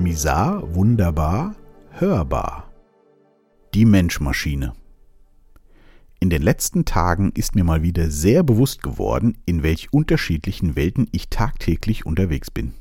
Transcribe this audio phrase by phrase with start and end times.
[0.00, 1.54] Misar, wunderbar,
[1.90, 2.72] hörbar.
[3.74, 4.72] Die Menschmaschine.
[6.20, 11.06] In den letzten Tagen ist mir mal wieder sehr bewusst geworden, in welch unterschiedlichen Welten
[11.12, 12.72] ich tagtäglich unterwegs bin.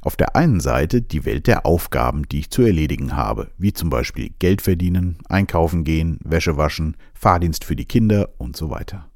[0.00, 3.88] Auf der einen Seite die Welt der Aufgaben, die ich zu erledigen habe, wie zum
[3.88, 9.08] Beispiel Geld verdienen, einkaufen gehen, Wäsche waschen, Fahrdienst für die Kinder und so weiter.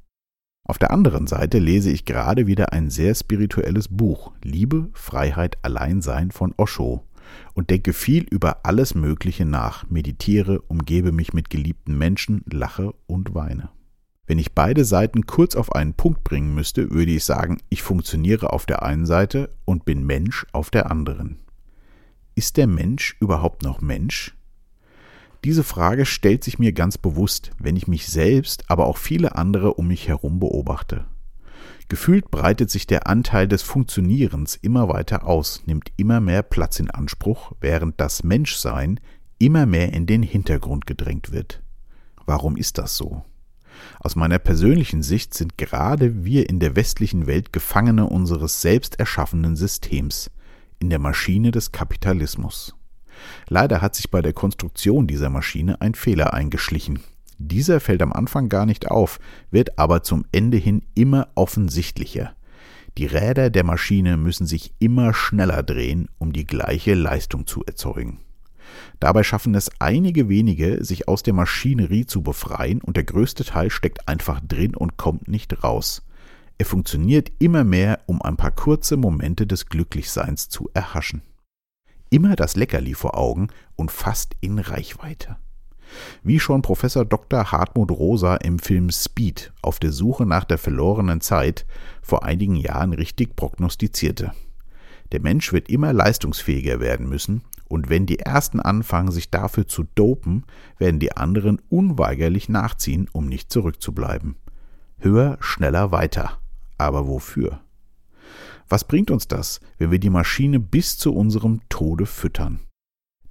[0.63, 6.31] Auf der anderen Seite lese ich gerade wieder ein sehr spirituelles Buch, Liebe, Freiheit, Alleinsein
[6.31, 7.03] von Osho,
[7.53, 13.33] und denke viel über alles Mögliche nach, meditiere, umgebe mich mit geliebten Menschen, lache und
[13.35, 13.69] weine.
[14.27, 18.51] Wenn ich beide Seiten kurz auf einen Punkt bringen müsste, würde ich sagen, ich funktioniere
[18.51, 21.37] auf der einen Seite und bin Mensch auf der anderen.
[22.33, 24.35] Ist der Mensch überhaupt noch Mensch?
[25.43, 29.75] Diese Frage stellt sich mir ganz bewusst, wenn ich mich selbst, aber auch viele andere
[29.75, 31.05] um mich herum beobachte.
[31.87, 36.89] Gefühlt breitet sich der Anteil des Funktionierens immer weiter aus, nimmt immer mehr Platz in
[36.89, 38.99] Anspruch, während das Menschsein
[39.37, 41.61] immer mehr in den Hintergrund gedrängt wird.
[42.25, 43.23] Warum ist das so?
[43.99, 49.55] Aus meiner persönlichen Sicht sind gerade wir in der westlichen Welt Gefangene unseres selbst erschaffenen
[49.55, 50.31] Systems,
[50.79, 52.73] in der Maschine des Kapitalismus.
[53.47, 56.99] Leider hat sich bei der Konstruktion dieser Maschine ein Fehler eingeschlichen.
[57.37, 59.19] Dieser fällt am Anfang gar nicht auf,
[59.51, 62.35] wird aber zum Ende hin immer offensichtlicher.
[62.97, 68.19] Die Räder der Maschine müssen sich immer schneller drehen, um die gleiche Leistung zu erzeugen.
[68.99, 73.69] Dabei schaffen es einige wenige, sich aus der Maschinerie zu befreien, und der größte Teil
[73.69, 76.03] steckt einfach drin und kommt nicht raus.
[76.57, 81.21] Er funktioniert immer mehr, um ein paar kurze Momente des Glücklichseins zu erhaschen
[82.15, 85.35] immer das Leckerli vor Augen und fast in Reichweite.
[86.23, 87.51] Wie schon Professor Dr.
[87.51, 91.65] Hartmut Rosa im Film Speed auf der Suche nach der verlorenen Zeit
[92.01, 94.31] vor einigen Jahren richtig prognostizierte.
[95.11, 99.83] Der Mensch wird immer leistungsfähiger werden müssen, und wenn die Ersten anfangen, sich dafür zu
[99.95, 100.45] dopen,
[100.77, 104.35] werden die anderen unweigerlich nachziehen, um nicht zurückzubleiben.
[104.99, 106.39] Höher, schneller, weiter.
[106.77, 107.61] Aber wofür?
[108.69, 112.59] Was bringt uns das, wenn wir die Maschine bis zu unserem Tode füttern?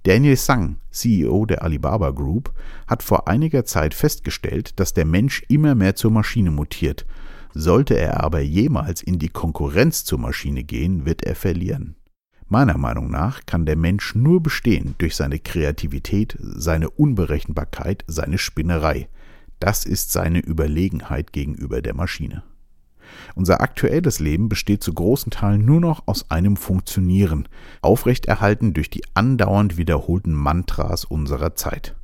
[0.05, 2.53] Daniel Sang, CEO der Alibaba Group,
[2.85, 7.07] hat vor einiger Zeit festgestellt, dass der Mensch immer mehr zur Maschine mutiert.
[7.55, 11.95] Sollte er aber jemals in die Konkurrenz zur Maschine gehen, wird er verlieren.
[12.47, 19.09] Meiner Meinung nach kann der Mensch nur bestehen durch seine Kreativität, seine Unberechenbarkeit, seine Spinnerei.
[19.59, 22.43] Das ist seine Überlegenheit gegenüber der Maschine.
[23.35, 27.47] Unser aktuelles Leben besteht zu großen Teilen nur noch aus einem Funktionieren,
[27.81, 31.95] aufrechterhalten durch die andauernd wiederholten Mantras unserer Zeit.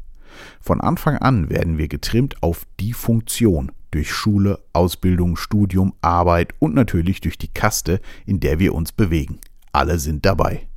[0.59, 6.73] Von Anfang an werden wir getrimmt auf die Funktion, durch Schule, Ausbildung, Studium, Arbeit und
[6.73, 9.39] natürlich durch die Kaste, in der wir uns bewegen.
[9.73, 10.67] Alle sind dabei.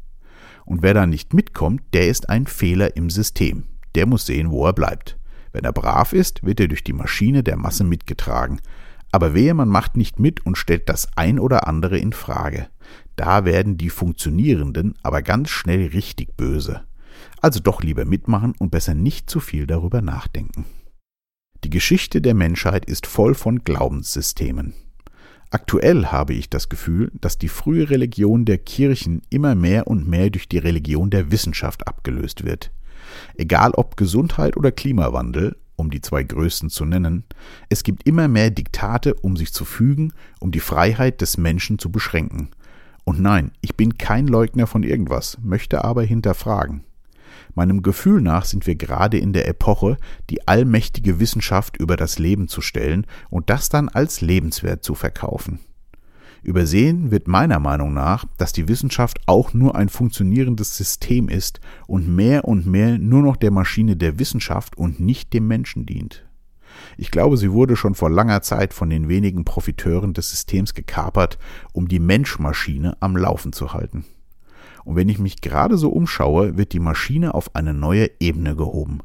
[0.64, 3.64] Und wer da nicht mitkommt, der ist ein Fehler im System.
[3.94, 5.18] Der muss sehen, wo er bleibt.
[5.52, 8.60] Wenn er brav ist, wird er durch die Maschine der Masse mitgetragen.
[9.14, 12.66] Aber wehe, man macht nicht mit und stellt das ein oder andere in Frage.
[13.14, 16.82] Da werden die Funktionierenden aber ganz schnell richtig böse.
[17.40, 20.64] Also doch lieber mitmachen und besser nicht zu viel darüber nachdenken.
[21.62, 24.74] Die Geschichte der Menschheit ist voll von Glaubenssystemen.
[25.50, 30.30] Aktuell habe ich das Gefühl, dass die frühe Religion der Kirchen immer mehr und mehr
[30.30, 32.72] durch die Religion der Wissenschaft abgelöst wird.
[33.36, 37.24] Egal ob Gesundheit oder Klimawandel, um die zwei größten zu nennen,
[37.68, 41.90] es gibt immer mehr Diktate, um sich zu fügen, um die Freiheit des Menschen zu
[41.90, 42.50] beschränken.
[43.04, 46.84] Und nein, ich bin kein Leugner von irgendwas, möchte aber hinterfragen.
[47.54, 49.96] Meinem Gefühl nach sind wir gerade in der Epoche,
[50.30, 55.60] die allmächtige Wissenschaft über das Leben zu stellen und das dann als lebenswert zu verkaufen.
[56.44, 62.06] Übersehen wird meiner Meinung nach, dass die Wissenschaft auch nur ein funktionierendes System ist und
[62.06, 66.26] mehr und mehr nur noch der Maschine der Wissenschaft und nicht dem Menschen dient.
[66.98, 71.38] Ich glaube, sie wurde schon vor langer Zeit von den wenigen Profiteuren des Systems gekapert,
[71.72, 74.04] um die Menschmaschine am Laufen zu halten.
[74.84, 79.00] Und wenn ich mich gerade so umschaue, wird die Maschine auf eine neue Ebene gehoben.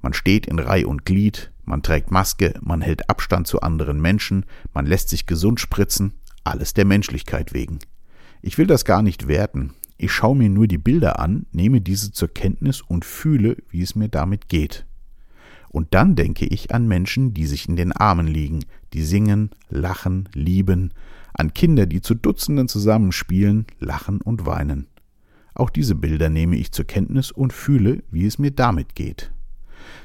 [0.00, 4.46] Man steht in Reih und Glied, man trägt Maske, man hält Abstand zu anderen Menschen,
[4.72, 6.14] man lässt sich gesund spritzen,
[6.44, 7.78] alles der Menschlichkeit wegen.
[8.42, 9.74] Ich will das gar nicht werten.
[9.96, 13.96] Ich schaue mir nur die Bilder an, nehme diese zur Kenntnis und fühle, wie es
[13.96, 14.86] mir damit geht.
[15.70, 20.28] Und dann denke ich an Menschen, die sich in den Armen liegen, die singen, lachen,
[20.32, 20.94] lieben,
[21.34, 24.86] an Kinder, die zu Dutzenden zusammenspielen, lachen und weinen.
[25.54, 29.32] Auch diese Bilder nehme ich zur Kenntnis und fühle, wie es mir damit geht.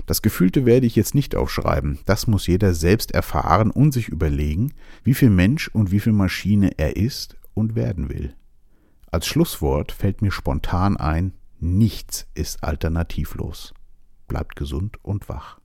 [0.06, 4.74] Das Gefühlte werde ich jetzt nicht aufschreiben, das muss jeder selbst erfahren und sich überlegen,
[5.04, 8.36] wie viel Mensch und wie viel Maschine er ist und werden will.
[9.12, 13.74] Als Schlusswort fällt mir spontan ein Nichts ist alternativlos.
[14.28, 15.60] Bleibt gesund und wach.